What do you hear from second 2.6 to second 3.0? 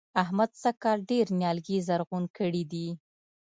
دي.